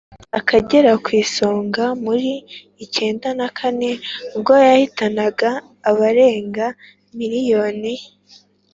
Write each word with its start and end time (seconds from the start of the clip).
akagera 0.39 0.91
kw'isonga 1.03 1.85
muri 2.05 2.29
icyenda 2.85 3.45
kane 3.57 3.91
ubwo 4.35 4.53
yahitanaga 4.65 5.49
abarenze 5.89 6.65
miliyoni 7.17 7.93